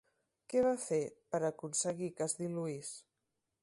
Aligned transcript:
Què 0.53 0.63
va 0.67 0.71
fer 0.85 0.99
per 1.35 1.43
aconseguir 1.51 2.11
que 2.19 2.29
es 2.31 2.39
diluís? 2.43 2.95